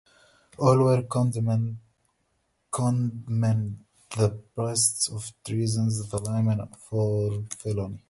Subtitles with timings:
[0.57, 1.77] All were condemned,
[2.71, 7.99] the priests for treason, the laymen for felony.